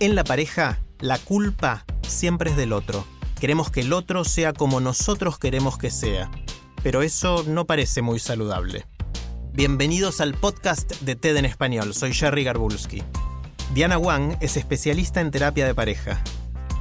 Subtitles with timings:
[0.00, 3.04] En la pareja, la culpa siempre es del otro.
[3.40, 6.30] Queremos que el otro sea como nosotros queremos que sea.
[6.84, 8.86] Pero eso no parece muy saludable.
[9.52, 11.94] Bienvenidos al podcast de TED en español.
[11.94, 13.02] Soy Jerry Garbulski.
[13.74, 16.22] Diana Wang es especialista en terapia de pareja.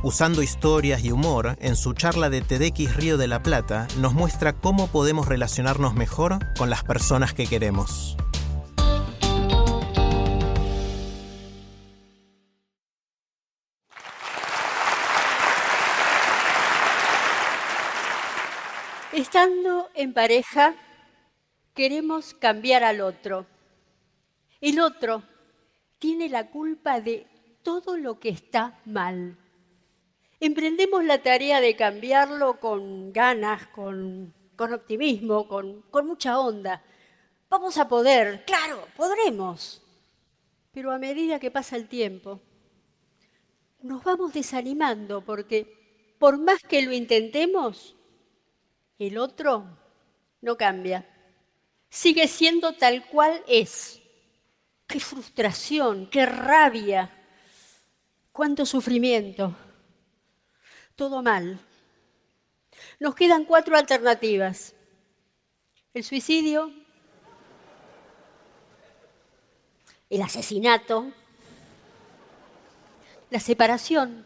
[0.04, 4.54] Usando historias y humor, en su charla de TEDx Río de la Plata, nos muestra
[4.54, 8.16] cómo podemos relacionarnos mejor con las personas que queremos.
[19.14, 20.76] Estando en pareja,
[21.74, 23.46] queremos cambiar al otro.
[24.60, 25.24] El otro
[25.98, 27.26] tiene la culpa de
[27.64, 29.38] todo lo que está mal.
[30.42, 36.84] Emprendemos la tarea de cambiarlo con ganas, con, con optimismo, con, con mucha onda.
[37.50, 39.82] Vamos a poder, claro, podremos.
[40.74, 42.42] Pero a medida que pasa el tiempo,
[43.82, 47.97] nos vamos desanimando porque por más que lo intentemos,
[49.00, 49.66] el otro
[50.42, 51.08] no cambia.
[51.90, 54.02] Sigue siendo tal cual es.
[54.88, 57.12] Qué frustración, qué rabia,
[58.32, 59.56] cuánto sufrimiento.
[60.96, 61.60] Todo mal.
[63.00, 64.74] Nos quedan cuatro alternativas.
[65.94, 66.72] El suicidio,
[70.10, 71.12] el asesinato,
[73.30, 74.26] la separación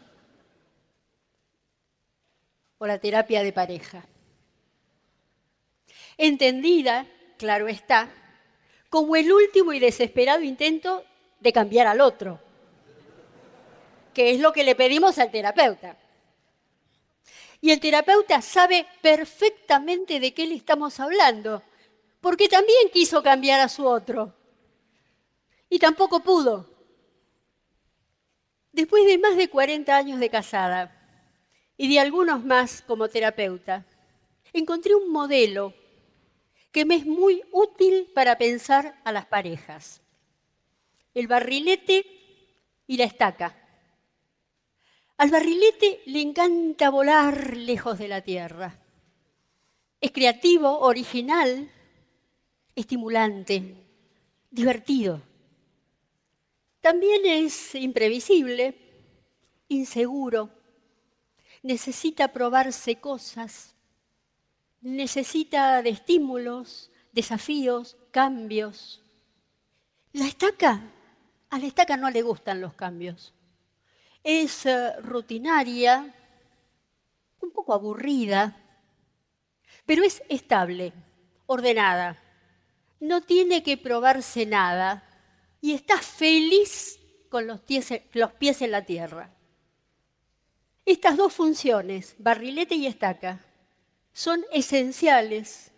[2.78, 4.06] o la terapia de pareja
[6.16, 7.06] entendida,
[7.38, 8.10] claro está,
[8.88, 11.04] como el último y desesperado intento
[11.40, 12.40] de cambiar al otro,
[14.14, 15.96] que es lo que le pedimos al terapeuta.
[17.60, 21.62] Y el terapeuta sabe perfectamente de qué le estamos hablando,
[22.20, 24.34] porque también quiso cambiar a su otro.
[25.68, 26.68] Y tampoco pudo.
[28.72, 30.98] Después de más de 40 años de casada
[31.76, 33.84] y de algunos más como terapeuta,
[34.52, 35.72] encontré un modelo
[36.72, 40.00] que me es muy útil para pensar a las parejas.
[41.14, 42.06] El barrilete
[42.86, 43.54] y la estaca.
[45.18, 48.80] Al barrilete le encanta volar lejos de la tierra.
[50.00, 51.70] Es creativo, original,
[52.74, 53.76] estimulante,
[54.50, 55.22] divertido.
[56.80, 58.74] También es imprevisible,
[59.68, 60.50] inseguro,
[61.62, 63.71] necesita probarse cosas,
[64.82, 69.00] necesita de estímulos, desafíos, cambios.
[70.12, 70.82] La estaca,
[71.50, 73.32] a la estaca no le gustan los cambios.
[74.22, 76.14] Es eh, rutinaria,
[77.40, 78.56] un poco aburrida,
[79.86, 80.92] pero es estable,
[81.46, 82.18] ordenada.
[83.00, 85.04] No tiene que probarse nada
[85.60, 87.60] y está feliz con los
[88.12, 89.30] los pies en la tierra.
[90.84, 93.40] Estas dos funciones, barrilete y estaca,
[94.12, 95.72] son esenciales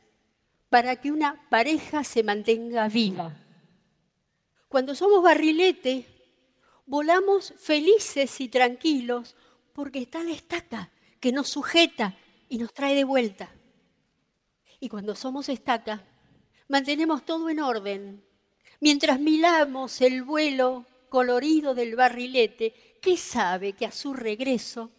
[0.69, 3.33] para que una pareja se mantenga viva.
[4.69, 6.06] Cuando somos barrilete,
[6.87, 9.37] volamos felices y tranquilos
[9.72, 10.91] porque está la estaca
[11.21, 12.17] que nos sujeta
[12.49, 13.50] y nos trae de vuelta.
[14.81, 16.05] Y cuando somos estaca,
[16.69, 18.25] mantenemos todo en orden.
[18.81, 24.91] Mientras miramos el vuelo colorido del barrilete, que sabe que a su regreso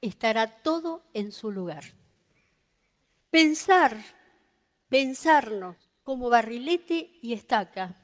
[0.00, 1.84] estará todo en su lugar.
[3.34, 3.96] Pensar,
[4.88, 5.74] pensarnos
[6.04, 7.96] como barrilete y estaca,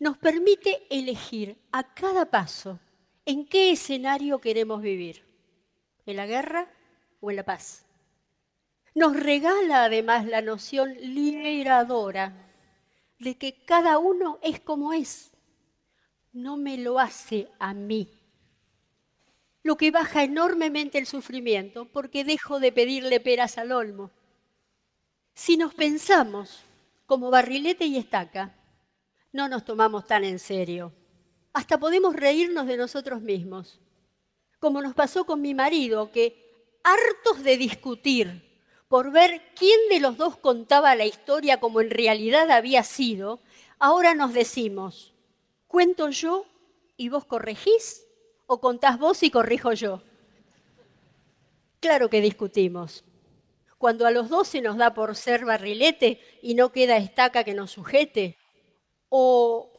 [0.00, 2.80] nos permite elegir a cada paso
[3.24, 5.24] en qué escenario queremos vivir,
[6.06, 6.68] en la guerra
[7.20, 7.86] o en la paz.
[8.96, 12.52] Nos regala además la noción liberadora
[13.20, 15.30] de que cada uno es como es,
[16.32, 18.15] no me lo hace a mí,
[19.66, 24.12] lo que baja enormemente el sufrimiento porque dejo de pedirle peras al olmo.
[25.34, 26.60] Si nos pensamos
[27.04, 28.54] como barrilete y estaca,
[29.32, 30.92] no nos tomamos tan en serio.
[31.52, 33.80] Hasta podemos reírnos de nosotros mismos,
[34.60, 40.16] como nos pasó con mi marido, que hartos de discutir por ver quién de los
[40.16, 43.40] dos contaba la historia como en realidad había sido,
[43.80, 45.12] ahora nos decimos,
[45.66, 46.46] ¿cuento yo
[46.96, 48.05] y vos corregís?
[48.46, 50.02] ¿O contás vos y corrijo yo?
[51.80, 53.04] Claro que discutimos.
[53.78, 57.54] Cuando a los dos se nos da por ser barrilete y no queda estaca que
[57.54, 58.38] nos sujete.
[59.08, 59.70] O,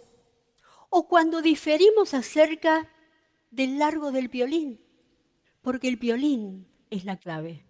[0.90, 2.90] o cuando diferimos acerca
[3.50, 4.82] del largo del violín,
[5.62, 7.66] porque el violín es la clave.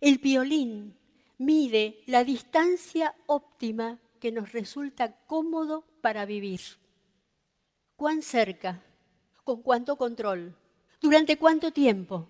[0.00, 0.96] El violín
[1.38, 6.60] mide la distancia óptima que nos resulta cómodo para vivir.
[7.96, 8.85] ¿Cuán cerca?
[9.46, 10.56] ¿Con cuánto control?
[11.00, 12.26] ¿Durante cuánto tiempo?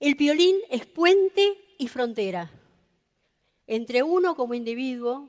[0.00, 2.50] El violín es puente y frontera
[3.66, 5.28] entre uno como individuo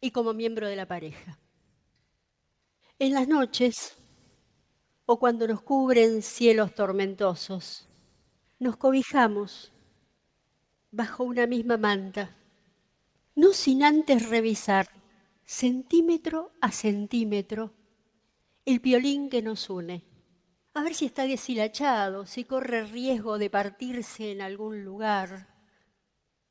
[0.00, 1.38] y como miembro de la pareja.
[2.98, 3.96] En las noches
[5.06, 7.86] o cuando nos cubren cielos tormentosos,
[8.58, 9.70] nos cobijamos
[10.90, 12.36] bajo una misma manta,
[13.36, 14.88] no sin antes revisar
[15.44, 17.77] centímetro a centímetro
[18.68, 20.04] el violín que nos une
[20.74, 25.48] a ver si está deshilachado, si corre riesgo de partirse en algún lugar.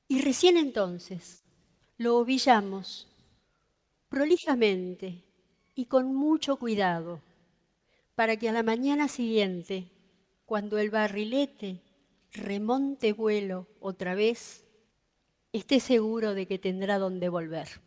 [0.07, 1.43] Y recién entonces
[1.97, 3.07] lo ovillamos
[4.09, 5.23] prolijamente
[5.75, 7.21] y con mucho cuidado
[8.15, 9.91] para que a la mañana siguiente,
[10.47, 11.83] cuando el barrilete
[12.31, 14.65] remonte vuelo otra vez,
[15.53, 17.86] esté seguro de que tendrá donde volver.